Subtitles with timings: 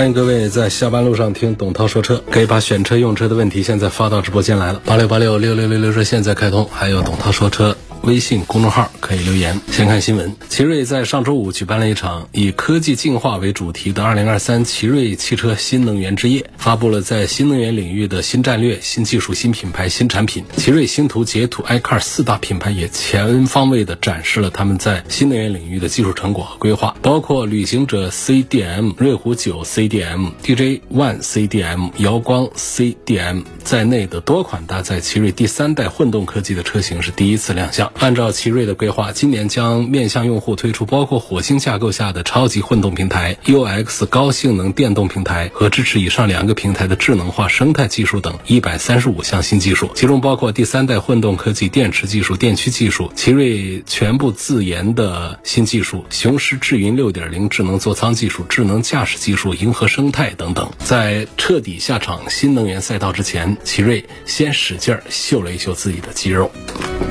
[0.00, 7.76] 欢迎各位在下班路上听董涛说车，可以把选车用车的问题现在发到直播间来了，八六八六六六六六热线在开通，还有董涛说车。
[8.02, 9.60] 微信公众号可以留言。
[9.70, 20.44] 先看新闻，奇瑞在上周五举办了一场以科技进化为主题的2023奇瑞汽车新能源之夜，发布了在新能源领域的新战略、新技术、新品牌、新产品。
[20.56, 37.89] 奇瑞、星途、捷途、iCar 四大品牌也全方位的展示了他们在新能源领域的技术成果和规划，包括旅行者 CDM、瑞虎9 CDM、DJ One CDM、瑶光 CDM 在内的多款搭载奇瑞第三代混动科技的车型是第一次亮相。
[37.98, 60.70] 按照奇瑞的规划，今年将面向用户推出包括火星架构下的超级混动平台、UX 高性能电动平台和支持以上两个平台的智能化生态技术等一百三十五项新技术，其中包括第三代混动科技、电池技术、电驱技术、奇瑞全部自研的新技术、雄狮智云六点零智能座舱技术、智能驾驶技术、银河生态等等。
[60.78, 66.50] 在彻底下场新能源赛道之前，奇瑞先使劲儿秀了一秀自己的肌肉。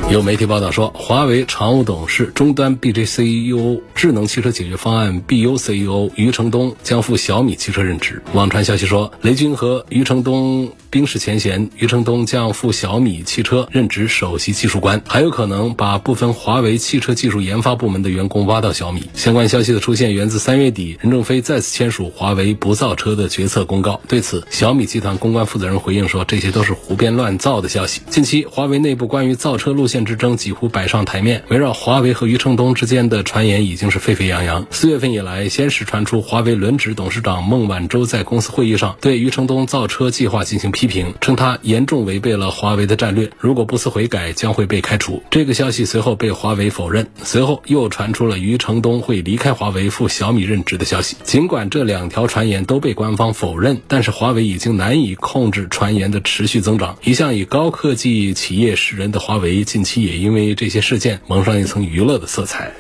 [0.09, 8.20] 有媒体报道说，华为常务董事、终端 BJ CEO、智能汽车解决方案 BU CEO 余承东将赴小米汽车任职。
[8.34, 19.04] 网传消息说，雷军和余承东冰释前嫌，余承东将赴小米汽车任职首席技术官，还有可能把部分华为汽车技术研发部门的员工挖到小米。
[19.14, 24.02] 相关消息的出现，源自三月底任正非再次签署华为不造车的决策公告。
[24.08, 28.02] 对此，小米集团公关负责人回应说，这些都是胡编乱造的消息。
[28.10, 34.66] 近期，华为内部关于造车路线之争几乎摆上台面，围绕华为和余承东之间的传言已经是沸沸扬扬。
[34.72, 45.22] 四月份以来，先是传出华为轮值董事长孟晚舟在公司会议上对余承东造车计划进行批评，称他严重违背了华为的战略，如果不思悔改将会被开除。
[45.30, 47.08] 这个消息随后被华为否认。
[47.22, 51.17] 随后又传出了余承东会离开华为赴小米任职的消息。
[51.23, 56.98] 尽管这两条传言都被官方否认，但是华为已经难以控制传言的持续增长。
[57.04, 62.72] 一向以高科技企业示人的华为，近期也因为这些事件蒙上一层娱乐的色彩。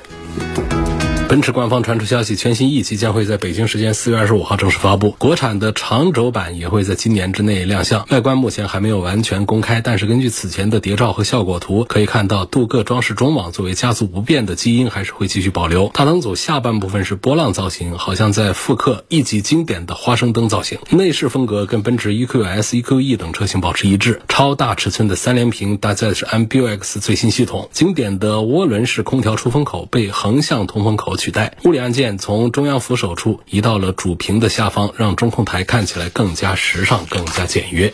[1.29, 8.03] 奔驰官方传出消息，全新 E 级将会在北京时间四月二十五号正式发布，国产的长轴版也会在今年之内亮相。
[8.09, 15.91] 外观目前还没有完全公开，但是根据此前的谍照和效果图，可以看到镀铬装饰中网作为家族不变的基因还是会继续保留。
[15.93, 20.79] 大灯组下半部分是波浪造型，好像在复刻 E 级经典的花生灯造型。
[20.89, 31.18] 内饰风格跟奔驰 EQS、EQE 等车型保持一致，超大尺寸的三连屏搭载的是 MBUX 最新系统，经典的涡轮式空调出风口被横向通风口。
[31.19, 37.93] 取代物理按键从中央扶手处移到了主屏的下方，让中控台看起来更加时尚、更加简约。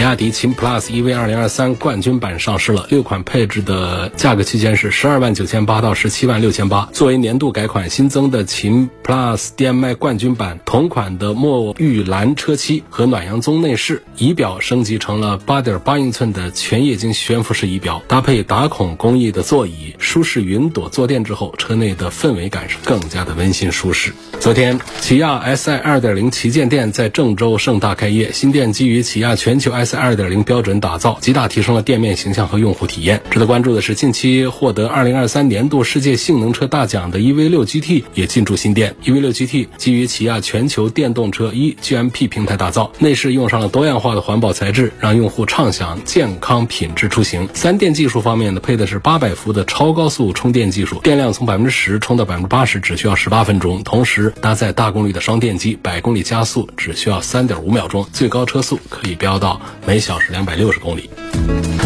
[0.00, 6.88] 比亚迪秦 PLUS EV 二零二三冠军版上市了，六款配置的价格区间是十二万九千八到十七万六千八。
[6.90, 24.14] 作为年度改款，新增的秦 PLUS DM-i 冠军版同款的墨玉蓝车漆和暖阳棕内饰，仪表升级成了八点八英寸的全液晶悬浮式仪表，搭配打孔工艺的座椅，舒适云朵坐垫之后，车内的氛围感是更加的温馨舒适。
[24.38, 33.20] 昨天，起亚 SI 二点零旗舰店在郑州盛大开业，新店基于起亚全球 S 二点零标准打造，极大提升了店面形象和用户体验。
[33.30, 38.94] 值得关注的是，近期获得二零二三年度世界性能车大奖的 EV 六 GT 也进驻新店。
[39.04, 47.48] EV 六 GT 基于起亚全球电动车一 GMP 平台打造，内饰用上了多样化的环保材质，让用户畅享健康品质出行。
[47.54, 54.32] 三电技术方面呢，配的是八百伏的超高速充电技术，电量从百分之十充到百分之八十只需要十八分钟，同时。
[54.40, 61.10] 搭载大功率的双电机，百公里加速只需要三点五秒钟，最高车速可以飙到每小时两百六十公里。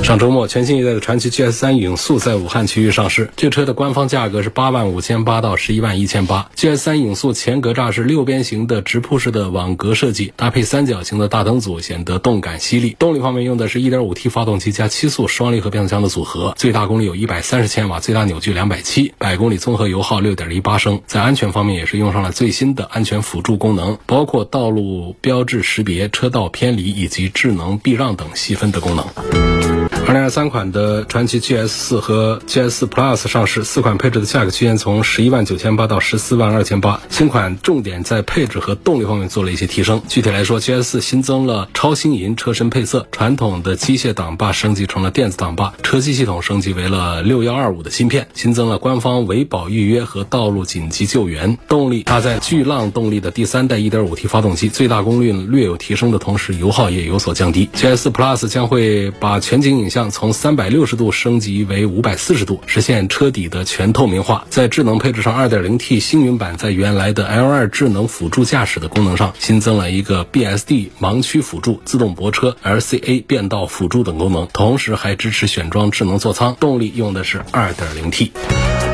[0.02, 3.30] 上周末，全新一代的传祺 GS 三影速在武汉区域上市。
[3.36, 6.50] 这车的官方价格是八万五千八到十一万一千八。
[6.54, 12.94] GS 三影速前格栅是六边形的直瀑式的网格设计，搭配三角形的大灯组，显得动感犀利。
[12.98, 21.00] 动力方面用的是一点五 T 发动机加七速双离合变速箱的组合，最大功率有一百三十千瓦，最大扭矩两百七，百公里综合油耗六点一八升。
[21.06, 29.63] 在安全方面也是用上了最新的安全辅助功能，包括道路标志识别、车道偏离以及智能避让等细分的功能。
[30.06, 37.00] 二零二三款的传祺 GS 四和 GS 四 Plus 上市，四款配置的价格区间从十一万九千八到十四万二千八。
[37.08, 40.02] 新款重点在配置和动力方面做了一些提升。
[40.06, 51.58] 具体来说，GS 四新增了超星银车身配色，传统的机械挡把升级成了电子挡把，车机系统升级为了六幺二五的芯片，新增了官方维保预约和道路紧急救援。
[51.68, 57.68] 动力搭载巨浪动力的第三代一点五 T 发动机，最大功率略有提升的同时，油耗也有所降低。
[57.74, 64.46] GS 四 Plus 将会把全景影影像从三百六十度升级为五百四十度，实现车底的全透明化。
[64.50, 76.56] 在智能配置上二点零 T 星云版在原来的 L2 智能辅助驾驶的功能上新增了一个 BSD 盲区辅助、自动泊车、LCA 变道辅助等功能，同时还支持选装智能座舱。
[76.58, 78.32] 动力用的是二点零 T。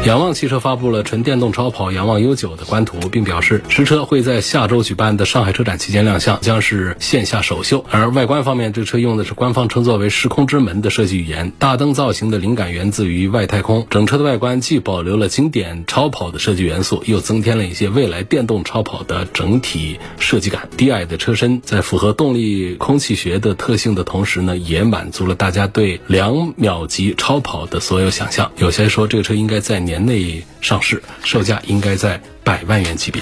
[0.07, 7.85] 仰望汽车发布了纯电动超跑仰望 U9 的官图，并表示实车会在下周举办的上海车展期间亮相，将是线下首秀。
[7.91, 13.87] 而外观方面，这车用的是官方称作为“时空之门”的设计语言，大灯造型的灵感源自于外太空。
[13.91, 20.67] 整车的外观既保留了经典超跑的设计元素，又增添了一些未来电动超跑的整体设计感。
[20.79, 28.51] 低矮的车身在符合动力空气学的特性的同时呢，也满足了大家对两秒级超跑的所有想象。
[28.57, 33.21] 有些说这个车应该在年内上市，售价应该在百万元级别。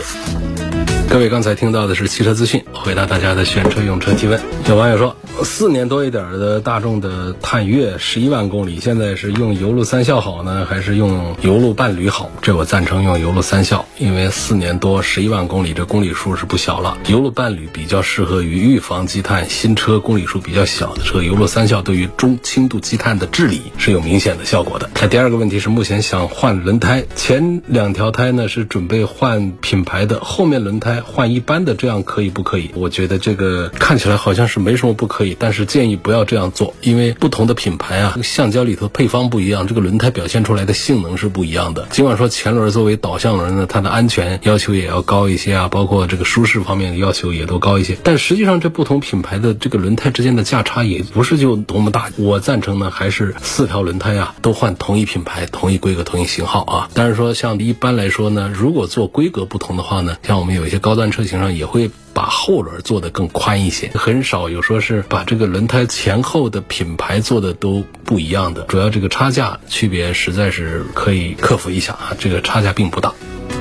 [1.10, 4.38] 各位刚才听到的是汽车资讯，回答大家的选车用车提问。
[4.68, 12.30] 有网友说，四年多一点的大众的探岳十一万公里，现在是用油路三效好呢，还是用油路伴侣好？
[12.42, 16.98] 这我赞成用油路三效，因为四年多十一万公里，这公里数是不小了。
[17.06, 24.90] 油路伴侣比较适合于预防积碳，新车公里数比较小的车，油路三效对于中轻度积碳的治理是有明显的效果的。
[25.00, 30.97] 那第二个问题是，目前想换轮胎，前两条胎呢是准备换品牌的，后面轮胎。
[31.00, 32.70] 换一般的这样可以不可以？
[32.74, 41.86] 我觉得这个看起来好像是没什么不可以，但是建议不要这样做，因为不同的品牌啊，橡胶里头配方不一样，这个轮胎表现出来的性能是不一样的。
[41.90, 52.10] 尽管说前轮作为导向轮呢，它的安全要求也要高一些啊，包括这个舒适方面的要求也都高一些，但实际上这不同品牌的这个轮胎之间的价差也不是就多么大。
[52.16, 56.88] 我赞成呢，还是四条轮胎啊都换同一品牌、同一规格、同一型号啊。
[56.94, 60.98] 但是说像一般来说呢，如果做规格不同的话呢，像我们有一些高。
[60.98, 73.14] 端车型上也会把后轮做得更宽一些，很少有说是把这个轮胎前后的品牌做的都不一样的，主要这个差价区别实在是可以克服一下啊，这个差价并不大。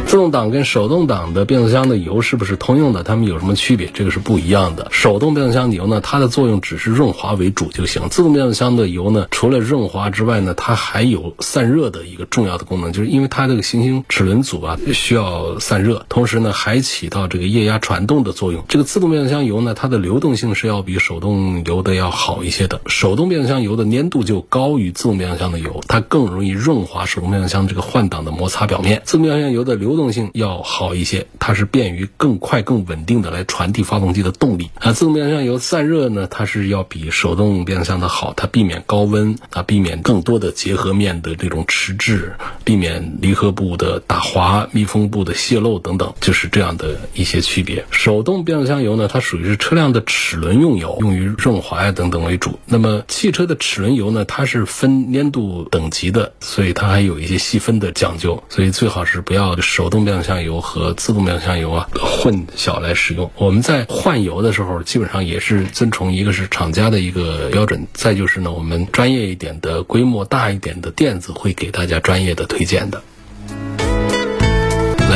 [0.08, 3.04] 自动挡跟手动挡的变速箱的油是不是通用的？
[3.04, 3.90] 它们有什么区别？
[3.94, 4.88] 这个是不一样的。
[4.90, 8.08] 手动变速箱油呢，它的作用只是润滑为主就行。
[8.10, 18.64] 自动变速箱的油呢，除了润滑之外呢，它还有散热的一个重要的功能，就是因为它这个行星齿轮组啊需要散热，同时呢还起到这个液压传动的作用。
[18.70, 22.80] 这个自动变速箱油呢，它的流动性是要比手动油的要好一些的。
[22.88, 29.02] 手动变速箱油的粘度就高于自动变速箱的油，它更容易润滑手动变速箱这个换挡的摩擦表面。
[29.04, 34.94] 自动变速箱油的流动性要好一些，它是便于更快、更稳定的来传递发动机的动力啊。
[34.94, 42.34] 自动变速箱油散热呢，它是要比手动变速箱的好，它避免高温啊，避免更多的结合面的这种迟滞，
[42.64, 47.84] 避免离合部的打滑、密封部的泄漏等等，就是这样的一些区别。
[47.92, 52.60] 手动变速箱油呢，它属于是车辆的齿轮用油，用于润滑呀等等为主。
[52.66, 60.28] 那么汽车的齿轮油呢，它是分粘度等级的，所以它还有一些细分的讲究，所以最好是不要手动变速。
[60.28, 63.32] 箱油和自动变速箱油啊混淆来使用。
[63.38, 73.02] 我们在换油的时候，基本上也是遵从一个是厂家的一个标准，再就是呢，我们专业一点的、规模大一点的店子会给大家专业的推荐的。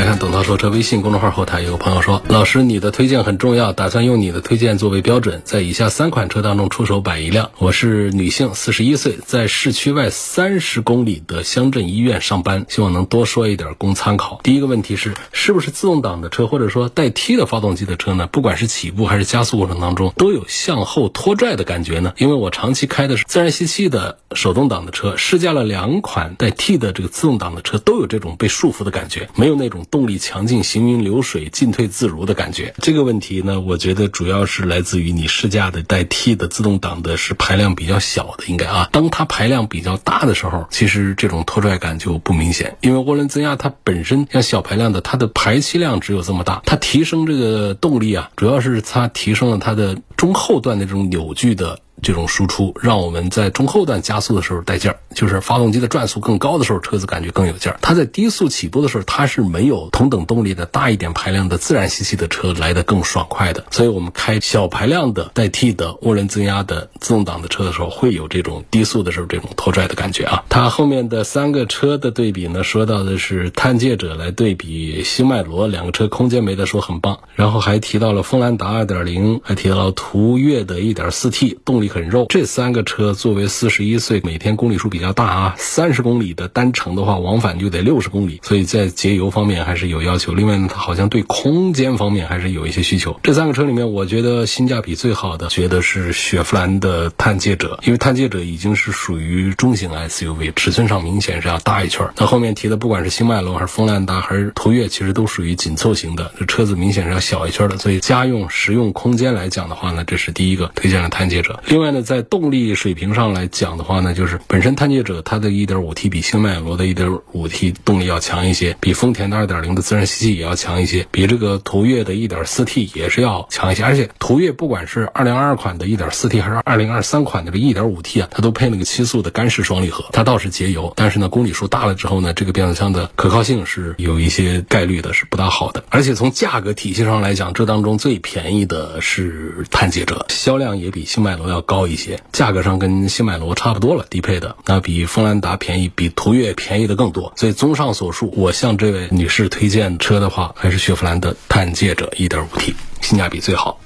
[0.01, 7.51] 来看董涛说车微信公众号后台有个朋友说：“老师，你的推荐很重要，打算用你的推荐作为标准，在以下三款车当中出手买一辆。
[7.59, 14.39] 我是女性，四十一岁，在市区外三十公里的乡镇医院上班，希望能多说一点供参考。
[14.41, 18.25] 第一个问题是，是不是自动挡的车或者说带 T 的发动机的车呢？
[18.25, 22.11] 不管是起步还是加速过程当中，都有向后拖拽的感觉呢？
[22.17, 32.73] 因为我长期开的是自然吸气的手动挡的车，试驾了两款带 T 的这个自动挡的车，都有这种被束缚的感觉，没有那种。”动力强劲、行云流水、进退自如的感觉。
[32.81, 38.89] 这个问题呢，我觉得主要是来自于你试驾的带 T 的自动挡的是排量比较小的，应该啊。
[38.91, 42.77] 当它排量比较大的时候，其实这种拖拽感就不明显。
[42.81, 51.79] 因为涡轮增压它本身像小排量的，它的排气量只有这么大，它提升这个动力啊，主要是它提升了它的中后段的这种扭矩的。
[52.01, 57.77] 这种输出，让我们在中后段加速的时候带劲儿，就是发动机的转速更高的时候，车子感觉更有劲儿。
[57.81, 63.65] 它在低速起步的时候，它是没有同等动力的大一点排量的自然吸气的车来的更爽快的。
[63.71, 70.43] 所以我们开小排量的代替的涡轮增压的自动挡的车的时候，会有这种低速的时候这种拖拽的感觉啊。
[70.49, 77.19] 它后面的三个车的对比呢，说到的是探界者来对比新迈罗两个车，空间没得说，很棒。
[77.35, 82.25] 然后还提到了锋兰达二点零，还提到了途岳的一点四 T，动力很肉。
[82.29, 90.33] 这三个车作为四十一岁，每天公里数比较大啊，三十公里的单程的话，往返就得六十公里，所以在节油方面还是有要求。
[90.33, 93.19] 另外呢，它好像对空间方面还是有一些需求。
[93.23, 102.07] 这三个车里面，我觉得性价比最好的，觉得是雪佛兰的探界者，因为探界者已经是属于中型 SUV，尺寸上明显是要大一圈。
[102.17, 107.77] 那后面提的，不管是新迈罗还是锋兰达还是途岳，其实都属于紧凑型的，这车子明显是要小一圈的。
[107.77, 111.59] 所以家用实用空间来讲的话呢，这是第一个推荐的探界者。
[111.67, 123.83] 另另外呢，在动力水平上来讲的话呢，就是本身探界者它的一点五 T 比新迈罗的一点五 T 动力要强一些，比丰田的二点零的自然吸气也要强一些，比这个途岳的一点四 T 也是要强一些。
[123.83, 135.83] 而且途岳不管是二零二二款的一点四 T 还是二零二三款的这一点五 T 啊，它都配那个七速的干式双离合，它倒是节油，但是呢公里数大了之后呢，这个变速箱的可靠性是有一些概率的是不大好的。
[135.89, 147.31] 而且从价格体系上来讲，这当中最便宜的是探界者，销量也比新迈罗要高一些，价格上跟新迈罗差不多了，低配的那比锋兰达便宜，比途岳便宜的更多。
[147.37, 153.79] 所以综上所述，我向这位女士推荐车的话，还是雪佛兰的探界者 1.5T，性价比最好。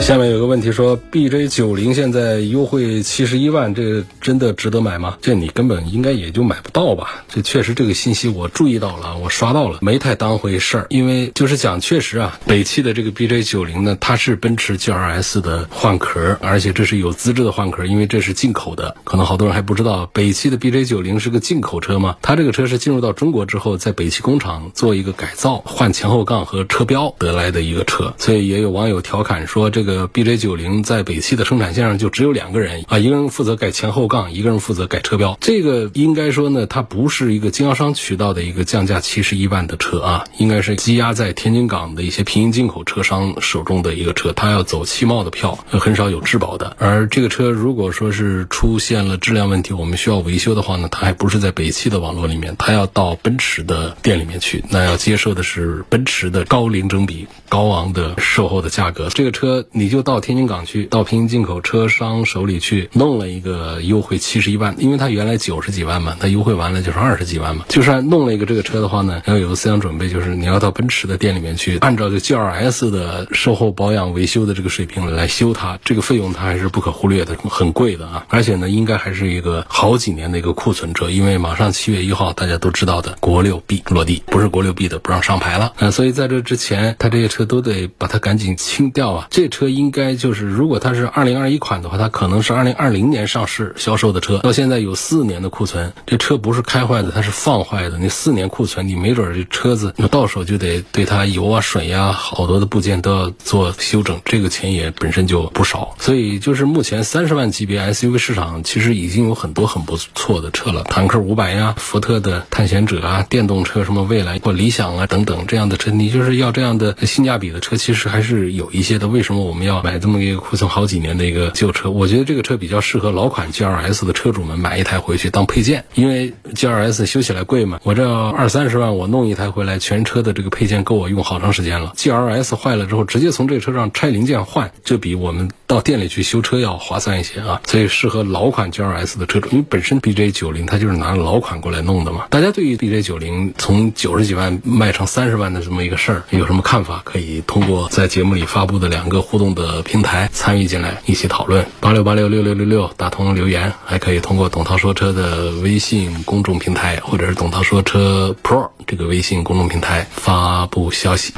[0.00, 5.18] 下面有个问题说，BJ 九零现在优惠七十一万，这真的值得买吗？
[5.20, 7.24] 这你根本应该也就买不到吧？
[7.28, 10.86] 这确实这个信息我注意到了，我刷到了，没太当回事儿。
[10.88, 18.96] 因为就是讲，确实啊，北汽的这个 BJ 九零呢，它是奔驰 GLS 的换壳，而且这是有资质的换壳，因为这是进口的。
[19.04, 22.16] 可能好多人还不知道，北汽的 BJ 九零是个进口车嘛？
[22.22, 28.14] 它这个车是进入到中国之后，在北汽工厂做一个改造，换前后杠和车标得来的一个车。
[28.16, 29.87] 所以也有网友调侃说，这个。
[29.88, 35.38] 个 BJ 九零在北汽的生产线上就只有两个人啊，一个人负责改前后杠，一个人负责改车标。
[35.40, 46.76] 这个应该说呢，它不是一个经销商渠道的一个降价七十一万的车啊，应该是积压在天津港的一些平行进口车商手中的一个车，它要走汽贸的票，很少有质保的。
[46.78, 59.08] 而这个车如果说是出现了质量问题，我们需要维修的话呢，它还不是在北汽的网络里面，它要到奔驰的店里面去，那要接受的是奔驰的高零整比、高昂的售后的价格。
[59.08, 60.18] 这个车你就到。
[60.28, 67.64] 天津港去到平行进口车商手里去弄了一个优惠七十一万，因为它原来九十几万嘛，它优惠完了就是二十几万嘛。
[67.68, 78.26] 就算弄了一个这个车的话呢，要有个思想准备，就是你要到奔驰的店里面去，按照这 G R S 的售后保养维修的这个水平来修它，这个费用它还是不可忽略的，很贵的啊。
[78.28, 85.90] 而且呢，应该还是一个好几年的一个库存车，因为马上七月一号大家都知道的国六 B 落地，不是国六 B 的不让上牌了啊。
[85.90, 89.28] 所以在这之前，它这些车都得把它赶紧清掉啊。
[89.30, 90.14] 这车应该。
[90.18, 95.92] 就是，如果它是二零二一款的话，它可能是二零二零年上市销售的车，到现在有四年的库存。
[96.06, 97.98] 这车不是开坏的，它是放坏的。
[97.98, 105.94] 你四年库存，你没准这车子你到手就得对它油啊、水呀好多的部件都要做修整，这个钱也本身就不少。
[105.98, 119.08] 所以就是目前三十万级别 SUV 市场其实已经有很多很不错的车了，坦克五百呀、福特的探险者啊、电动车什么未来或理想啊等等这样的车，你就是要这样的性价比的车，其实还是有一些的。
[119.08, 119.98] 为什么我我们要买？
[119.98, 127.80] 这么一个库存好几年的一个旧车，我觉得这个车比较适合老款 G R S 的车主们买一台回去当配件，因为 G R S 修起来贵嘛。
[127.82, 131.92] 我这二三十万我弄一台回来，全车的这个配件够我用好长时间了。
[131.96, 137.60] G R S 坏了之后，直接从这车上拆零件换，就比我们到店里去修车要划算一些啊。
[137.64, 142.26] 所以适合老款 G L S 的车主，因为本身 B J 九零它就是拿老款过来弄的嘛。
[142.30, 147.00] 大家对于 B J 九零从九十几万卖成三十万的这么一个事儿有什么看法？
[147.04, 149.68] 可以通过在节目里发布的两个互动的。
[149.82, 161.34] 平台参与进来一起讨论八六八六六六六六打通留言，还可以通过董涛说车的微信公众平台或者是董涛说车 Pro 这个微信公众平台发布消息。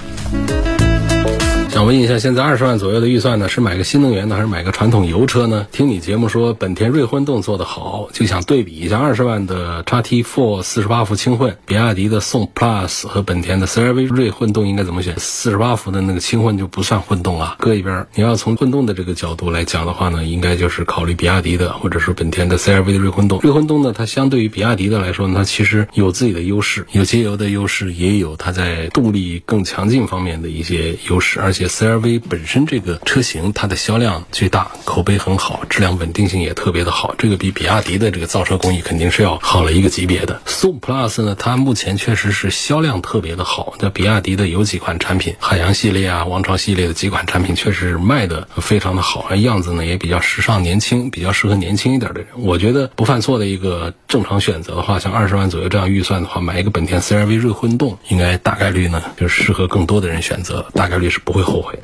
[1.81, 5.67] 想问一下，现在二十万左右的预算呢，是买个新能源的，还是买个传统油车呢？
[5.73, 15.15] 听你节目说本田锐混动做得好，就想对比一下二十万的叉 T Four 四十八伏轻混，比亚迪的宋 Plus 和本田的 CR-V 锐混动应该怎么选？
[15.17, 18.07] 四十八伏的那个轻混就不算混动啊，搁一边。
[18.15, 23.41] 你要从混动的这个角度来讲的话呢，应该就是考虑比亚迪的，或者是本田的 CR-V 的锐混动。
[23.41, 31.70] 锐混动呢，它相对于比亚迪的来说呢，它其实有自己的优势，有节油的优势，也有它在动力更强劲方面的一些优势，而且。
[31.71, 40.43] CRV 本身这个车型它的销量最大，口碑很好，质量稳定性也特别的好，这个比比亚迪的这个造车工艺肯定是要好了一个级别的。
[40.45, 52.29] 宋 Plus 呢，它目前确实是销量特别的好，那比亚迪的有几款产品，海洋系列啊、王朝系列的几款产品确实是卖的非常的好，样子呢也比较时尚、年轻，比较适合年轻一点的人。
[52.37, 61.79] 我觉得不犯错的一个正常选择的话，像二十万左右这样预算的话，买一个本田 CRV 锐混动，应该大概率呢就适合更多的人选择，大概率是不会后悔。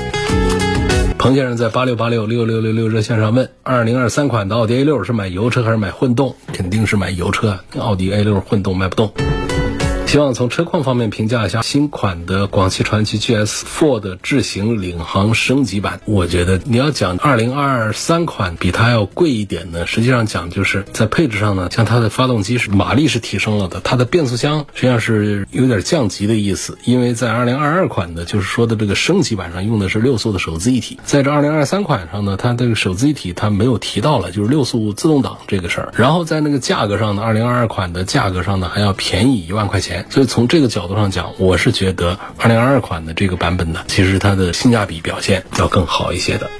[1.19, 6.37] 彭先生在八六八六六六六六热线上问：二零二三款的奥迪 A 六是买油车还是买混动？
[6.53, 9.13] 肯定是买油车，奥迪 A 六混动卖不动。
[10.07, 16.01] 希望从车况方面评价一下新款的广汽传祺 GS Ford 智行领航升级版。
[16.05, 26.79] 我觉得你要讲二零二三款比它要贵一点呢，实际上讲就是在配置上呢，像它的发动机是马力是提升了的，它的变速箱实际上是有点降级的意思。
[26.85, 35.93] 因为在二零二二款的，就是说的这个升级版上用的是六速的手自一体，在这二零二三款上呢，它这个手自一体它没有提到了，就是六速自动挡这个事儿。
[35.97, 39.96] 然后在那个价格上呢，二零二二款的价格上呢还要便宜一万块钱。
[40.11, 46.51] 所以从这个角度上讲，我是觉得二零二二款的这个版本呢，其实它的性价比表现要更好一些的。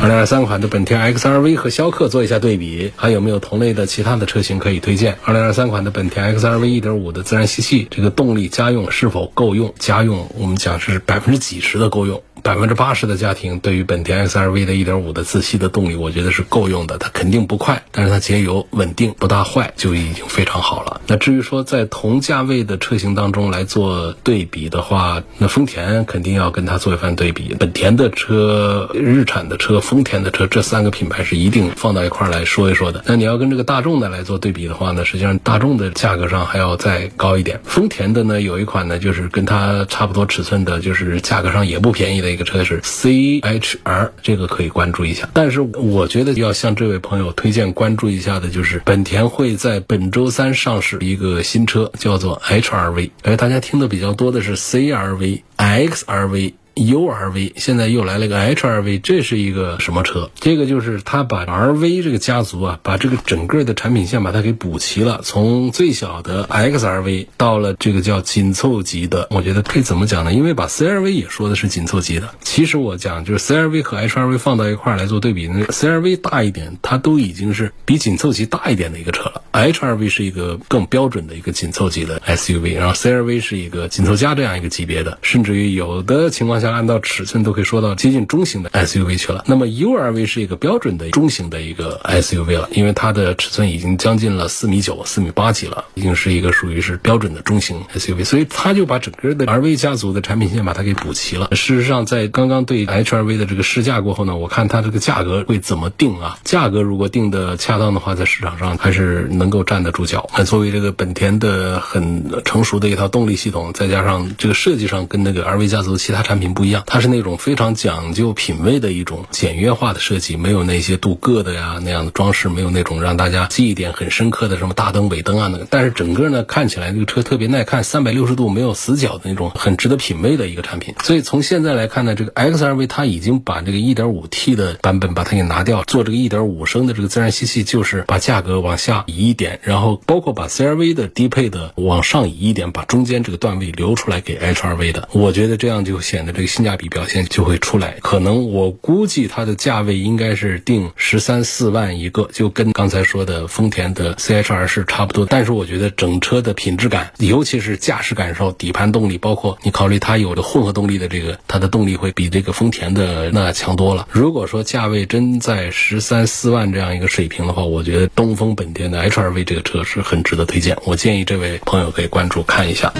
[0.00, 5.18] 二零二三款的本田 XRV 和逍客做一下对比，还有没有同类的其他的车型可以推荐？
[5.24, 9.74] 二零二三款的本田 XRV 一点五的自然吸气，这个动力家用是否够用？
[9.76, 12.22] 家用我们讲是百分之几十的够用。
[12.48, 16.96] 百分之八十的家庭对于本田 XRV 的1.5的自吸的动力，我觉得是够用的。
[16.96, 21.02] 它肯定不快，但是它节油稳定，不大坏，就已经非常好了。
[21.06, 27.54] 那至于说在同价位的车型当中来做对比的话，那丰田肯定要跟它做一番对比。
[27.60, 33.04] 本田的车、日产的车、丰田的车这三个品牌是一定放到一块来说一说的。
[33.04, 37.60] 那你要跟这个大众的来做对比的话呢，实际上大众的价格上还要再高一点。
[37.64, 42.37] 丰田的呢有一款呢就是跟它差不多尺寸的，就是价格上也不便宜的。
[42.38, 45.28] 这个车是 CHR，这个可以关注一下。
[45.32, 53.10] 但是我觉得要向这位朋友推荐关注一下的，就是本田会在本周三上市一个新车，叫做 HRV。
[53.22, 56.52] 哎，大家听的比较多的是 CRV、XRV。
[56.78, 60.30] U-R-V 现在又来了一个 H-R-V，这是一个什么车？
[60.38, 65.20] 这个就是他把 R-V 这个家族啊，把这个整个的产品线把它给补齐了。
[65.24, 70.32] 从最小的 X-R-V 到了这个叫紧凑级的，我觉得可以怎么讲呢？
[70.32, 72.30] 因为把 C-R-V 也说的是紧凑级的。
[72.42, 79.42] 其实我讲就是 C-R-V 和 H-R-V 放到一块来做对比，那 C-R-V 大一点，它都已经是比紧凑级大一点的一个车了。
[79.50, 86.67] H-R-V 是一个更标准的一个紧凑级的 SUV，然后 C-R-V 是一个紧凑加这样一个级别的，甚至于有的情况下。
[86.72, 89.44] 按照尺寸都可以说到接近中型的 SUV 去了。
[89.46, 98.24] 那么 URV 是一个标准的中型的一个 SUV 了，因为它的尺寸已经将近了四米九、四米八几了，已经是一个属于是标准的中型 SUV。
[98.24, 101.48] 所以它就把整个的 RV 家族的产品线把它给补齐了。
[101.52, 106.38] 事实上，在刚刚对 HRV 的这个试驾过后呢，我看它这个价格会怎么定啊？
[106.44, 110.28] 价格如果定的恰当的话，在市场上还是能够站得住脚。
[110.36, 125.68] 那作为这个本田的很成熟的一套动力系统，再加上这个设计上跟那个 RV 家族其他产品不一样，它是那种非常讲究品味的一种简约化的设计，没有那些镀铬的呀那样的装饰，没有那种让大家记忆点很深刻的什么大灯、尾灯啊那个。
[125.70, 130.96] 但是整个呢看起来这个车特别耐看，三百六十度没有死角的那种很值得品味的一个产品。
[131.04, 145.08] 所以从现在来看呢，这个 XRV 它已经把这个 1.5T 的版本把它给拿掉，做这个1.5升的这个自然吸气，就是把价格往下移一点，然后包括把 CRV 的低配的往上移一点，把中间这个段位留出来给 HRV 的。
[145.12, 146.88] 我觉得这样就显得这个性价比。
[146.88, 155.26] 表现就会出来，可能我估计它的价位应该是定十三四万一个，就跟刚才说的丰田的 CHR 是差不多。
[155.26, 164.08] 但是我觉得整车的品质感，尤其是驾驶感受、底盘动力，包括你考虑它有的混合动力的这个，它的动力会比这个丰田的那强多了。
[164.10, 170.74] 如果说价位真在十三四万这样一个水平的话，我觉得东风本田的 HRV 这个车是很值得推荐。
[170.86, 172.90] 我建议这位朋友可以关注看一下。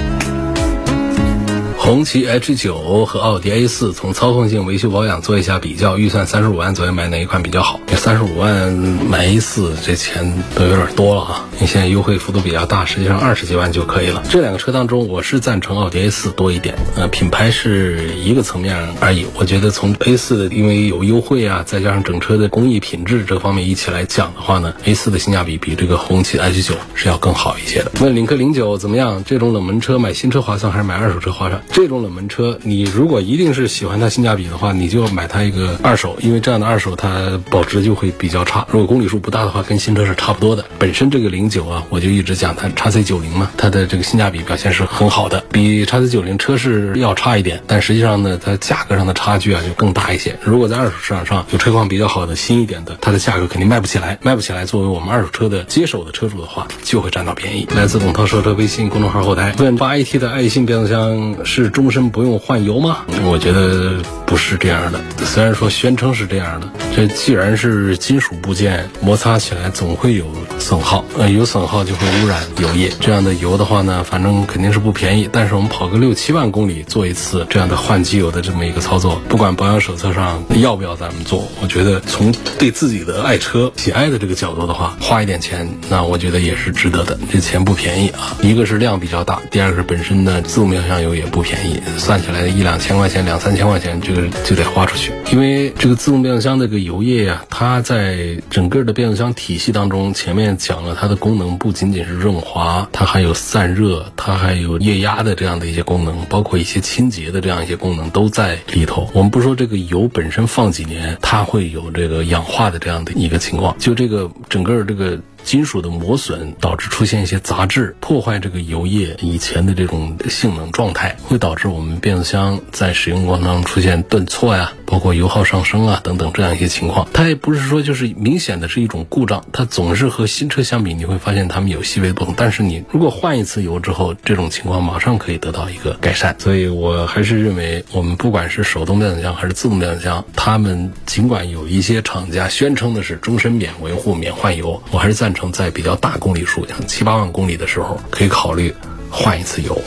[1.89, 7.81] 红旗 H 九和奥迪 A 四从操控性、维修保养做一下比较，预算三十五万左右买哪一款比较好？
[7.97, 11.49] 三十五万买 A 四，这钱都有点多了啊！
[11.59, 14.23] 你现在优惠幅度比较大，实际上二十几万就可以了。
[14.29, 16.75] 这两个车当中，我是赞成奥迪 A 四多一点。
[16.95, 19.25] 呃，品牌是一个层面而已。
[19.35, 27.93] 我觉得从 A 四的，因为有优惠啊，再加上整车的工艺品质这方面一起来讲的话呢，A 四的性价比比这个红旗 H 九是要更好一些的。
[28.03, 29.25] 问领克零九怎么样？
[29.25, 31.63] 这种冷门车买新车划算还是买二手车划算？
[31.79, 38.67] 这种冷门车，你如果一定是喜欢它性价比的话，你就要买它一个二手，因为这样的二手它保值就会比较差。
[38.69, 40.65] 如果公里数不大的话，跟新车是差不多的。
[40.77, 50.37] 本身这个零九啊，我就一直讲它叉 C 九零嘛，它的这个性价比表现是很好的，比叉 C 九零车是要差一点，但实际上呢，它价格上的差距啊就更大一些。
[50.43, 54.65] 如果在二手市场上有车况比较好的新一点的，它的价格肯定卖不起来，卖不起来。
[54.65, 57.69] 作为我们二手车的接手的车主的话，就会占到便宜。
[57.77, 62.99] 来自董涛说车微信公众号后台问八 AT 的爱信变速箱是终身不用换油吗？
[63.25, 65.01] 我觉得不是这样的。
[65.25, 70.25] 虽然说宣称是这样的，这既然是金属部件，摩擦起来总会有
[70.59, 72.91] 损耗，呃，有损耗就会污染油液。
[73.01, 75.29] 这样的油的话呢，反正肯定是不便宜。
[75.31, 87.19] 但是我们跑个六七万公里做一次这样的换机油的这么一个操作，不管保养手册上要不要咱们做，我觉得从对自己的爱车喜爱的这个角度的话，花一点钱，那我觉得也是值得的。
[87.31, 95.15] 这钱不便宜啊，一个是量比较大，第二个是本身的自动变速箱油也不便，便宜算起来一两千块钱、两三千块钱，这个就得花出去。
[95.33, 109.09] 因为这个自动变速箱这个油液呀，它在整个的变速箱体系当中，前面讲了它的功能不仅仅是润滑，它还有散热，它还有液压的这样的一些功能，包括一些清洁的这样一些功能都在里头。
[109.15, 115.19] 我们不说这个油本身放几年，它会有这个氧化的这样的一个情况，就这个整个这个。
[115.45, 127.07] 金属的磨损导致出现一些杂质，破坏这个油液以前的这种性能状态，会导致我们变速箱在使用过程当中出现顿挫呀，包括油耗上升啊等等这样一些情况。
[127.13, 132.33] 它也不是说就是明显的是一种故障，它总是和新车相比，你会发现它们有细微的不同。
[132.37, 136.35] 但是你如果换一次油之后，这种情况马上可以得到一个改善。
[136.39, 145.49] 所以我还是认为，我们不管是手动变速箱还是自动变速箱，他们尽管有一些厂家宣称的是终身免维护、免换油，我还是赞成。
[145.49, 148.73] 在比较大公里数，像七八万公里的时候，可以考虑
[149.11, 149.81] 换一次油。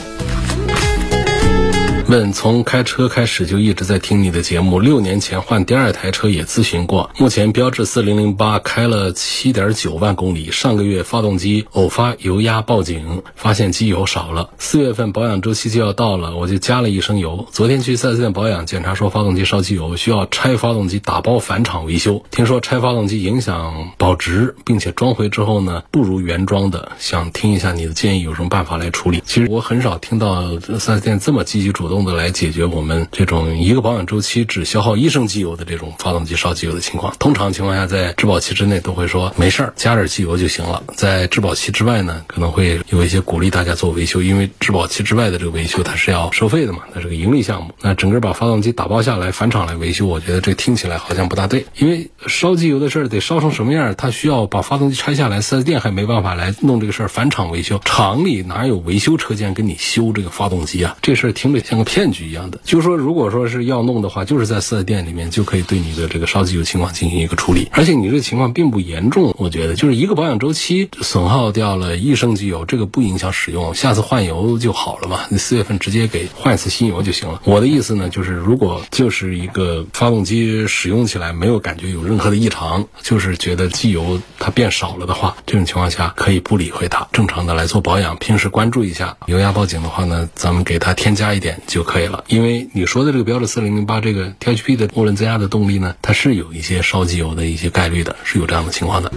[2.12, 17.48] 问从开车开始就一直在听你的节目，六年前换第二台车也咨询过，目前标致四零零八开了七点九万公里，上个月发动机偶发油压报警，发现机油少了，四月份保养周期就要到了，我就加了一升油。
[17.50, 22.22] 昨天去四 S 店保养，检查说发动机烧机油，需要拆发动机打包返厂维修。
[22.30, 29.22] 听说拆发动机影响保值，并且装回之后呢不如原装的，想听一下你的建议，有什么办法来处理？
[29.24, 32.01] 其实我很少听到四 S 店这么积极主动。
[32.04, 37.14] 的来解决我们这种一个保养周期只消耗一升机油的这种发动机烧机油的情况。
[37.18, 40.82] 通常情况下，在质保期之内都会说没事儿，加点机油就行了。
[40.96, 47.74] 在质保期之外呢，可能会有一些鼓励大家做维修，因为质保期之外的这个维修它是要收费的嘛，它是个盈利项目。
[47.80, 60.96] 那整个把发动机打包下来返厂来维修，我觉得这听起来好像不大对，因为烧机油的事儿得烧成什么样，它需要把发动机拆下来，四 S 店还没办法来弄这个事儿返厂维修，厂里哪有维修车间跟你修这个发动机啊？
[61.00, 61.91] 这事儿听着像个。
[61.92, 75.20] 骗局一样的，就是说，如果说是要弄的话，就是在四 S 店里面就可以对你的这个烧机油情况进行一个处理，而且你这个情况并不严重，我觉得就是一个保养周期损耗掉了一升机油，这个不影响使用，下次换油就好了嘛。
[75.28, 77.42] 你四月份直接给换一次新油就行了。
[77.44, 91.81] 我的意思呢，就是如果就是一个发动机使用起来没有感觉有任何的异常，就是觉得机油它变少了的话，这种情况下可以不理会它，正常的来做保养，平时关注一下油压报警的话呢，咱们给它添加一点就。
[91.82, 99.10] 就可以了，因为你说的这个标致四零零八这个 T H P 的涡轮增压的动力呢，它是有一些烧机油的一些概率的，是有这样的情况的。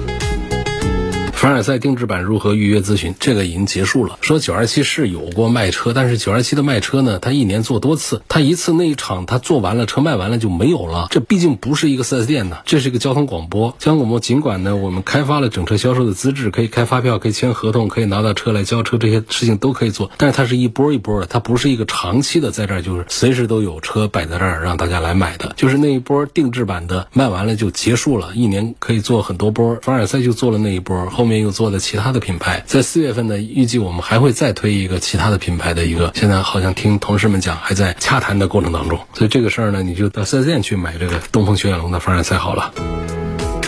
[1.36, 3.14] 凡尔赛定制版如何预约咨询？
[3.20, 4.18] 这个已经结束了。
[4.22, 11.08] 说九二七是有过卖车，但是九二七的卖车呢，他一年做多次，他一次那一场他做完了，车卖完了就没有了。
[11.12, 13.76] 这毕竟不是一个四 S 店呢，这是一个交通广播。
[13.78, 20.10] 交通广播尽管呢，我们开发了整车销售的资质，可以开发票，可以签合同，可以拿到车来交车，这些事情都可以做。
[20.18, 25.54] 但是它是一波一波的，它不是一个长期的，在这儿就是随时都有车摆在这儿让大家来买的。
[25.58, 29.78] 就是那一波定制版的卖完了就结束了，一年可以做很多波。
[29.82, 32.06] 凡尔赛就做了那一波，后后面又做了其他。
[32.16, 43.25] 的品牌在四月份呢，预计我们还会再推一个其他的品牌的一个，现在好像听同事们讲还在洽谈的过程当中，所以这个事儿呢，你就到四 S 店去买这个东风雪铁龙的凡尔赛好了。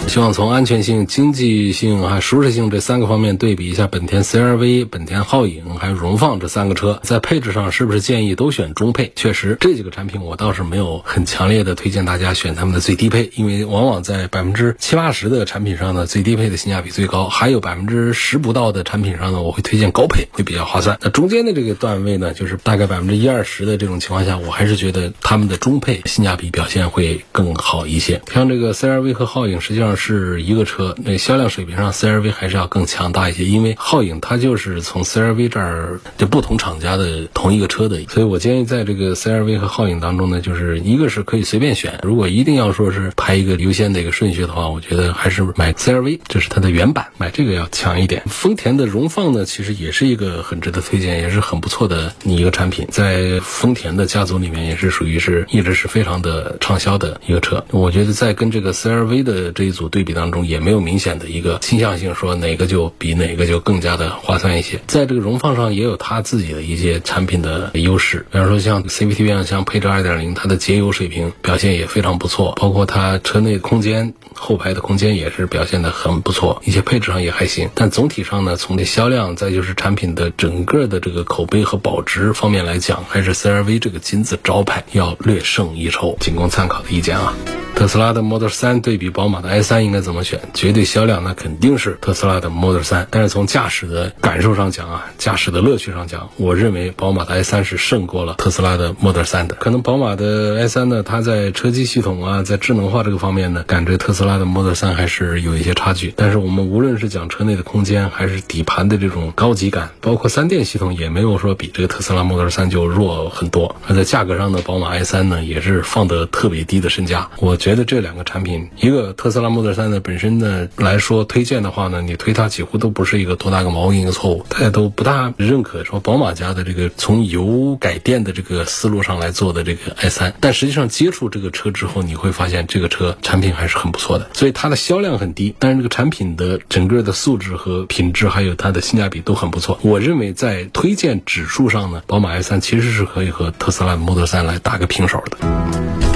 [0.08, 9.12] 希望从安全性、经济性还舒适性这三个方面对比一下本田 CR-V、本田皓影还有荣放这三个车，在配置上是不是建议都选中配？
[9.18, 20.98] 确实，这几个产品我倒是没有很强烈的推荐大家选他们的最低配，因为往往在百分之七八十的产品上呢，最低配的性价比最高，还有百分之十不到的产品上呢，我会推荐高配会比较划算。
[21.02, 28.22] 那中间的这个段位呢，就是大概百分之一二十的这种情况下，我还是觉得他们的中配性价比表现会更好一些。
[28.34, 29.97] 像这个 CR-V 和皓影，实际上。
[29.98, 48.24] 是一个车，那销量水平上 CRV 还是要更强大一些，因为皓影它就是从 CRV 这儿就不同厂家的同一个车的，所以我建议在这个 CRV 和皓影当中呢，就是一个是可以随便选，如果一定要说是排一个优先的一个顺序的话，我觉得还是买 CRV，这是它的原版，买这个要强一点。
[48.28, 57.66] 丰田的荣放呢，其实也是一个很值得推荐，也是很不错的一个产品，在丰田的家族里面也是属于是一直是非常的畅销的一个车。
[57.72, 64.80] 我觉得在跟这个 CRV 的这一组对比当中，也没有明显的一个倾向性，说哪个就比哪个就更加的划算一些。
[64.88, 77.70] 在这个荣放上也有它自己的一些产品的优势，比方说像 CVT 变速箱配置2.0，它的节油水平表现也非常不错，包括它车内空间、后排的空间也是表现的很不错，一些配置上也还行。
[77.74, 87.34] 但总体上呢，从这销量再就是产品的整个的这个口碑和保值方面来讲，还是 CRV 这个金字招牌要略胜一筹，仅供参考的意见啊。
[87.76, 90.40] 特斯拉的 Model 3对比宝马的 i3 应该怎么选？
[90.54, 99.56] 绝对销量那肯定是特斯拉的 Model 3，但是从驾驶的感受上讲啊，驾驶的乐趣上讲，我认为宝马的 i3 是胜过了特斯拉的 Model 3的。
[99.56, 106.14] 可能宝马的 i3 呢，它在车机系统啊，在智能化这个方面呢，感觉特斯拉的 Model 3还是有一些差距。
[106.16, 113.76] 但是我们无论是讲车内的空间，还是底盘的这种高级感，包括三电系统，也没有说比这个特斯拉 Model 3就弱很多。
[113.88, 117.30] 而在价格上呢，宝马 i3 呢也是放得特别低的身价。
[117.40, 130.34] 我觉得这两个产品，一个特斯拉 Model 3呢本身呢来说推荐的话呢，你推它几乎都不是一个多大个毛病一个错误，大家都不大认可说宝马家的这个从油改电的这个思路上来做的这个 i3。
[130.40, 139.80] 但实际上接触这个车之后，你会发现这个车产品还是很不错的，所以它的销量很低，但是这个产品的整个的素质和品质还有它的性价比都很不错。
[139.82, 146.07] 我认为在推荐指数上呢，宝马 i3 其实是可以和特斯拉 Model 3来打个平手的。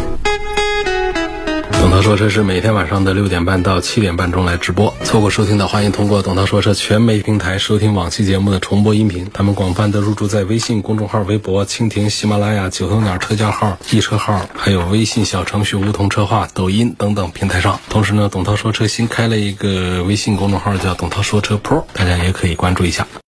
[1.91, 9.29] 董涛说车是每天晚上的六点半到七点半钟来直播，错过收听的欢迎通过董涛说车全媒体平台收听往期节目的重播音频。
[9.33, 17.77] 他们广泛的入驻在微信公众号、微博、蜻蜓、喜马拉雅、九头鸟车架号、易车号，还有微信小程序梧桐车话、抖音等等平台上。
[17.89, 23.05] 同时呢，董涛说车新开了一个微信公众号，叫董涛说车 Pro，大家也可以关注一下。